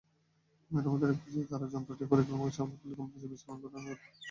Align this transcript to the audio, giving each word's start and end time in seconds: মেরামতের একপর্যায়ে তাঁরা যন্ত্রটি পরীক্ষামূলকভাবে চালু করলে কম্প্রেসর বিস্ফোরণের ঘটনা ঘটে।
মেরামতের 0.71 1.11
একপর্যায়ে 1.13 1.49
তাঁরা 1.51 1.67
যন্ত্রটি 1.73 2.03
পরীক্ষামূলকভাবে 2.11 2.55
চালু 2.57 2.73
করলে 2.73 2.95
কম্প্রেসর 2.99 3.31
বিস্ফোরণের 3.31 3.61
ঘটনা 3.63 3.81
ঘটে। 3.87 4.05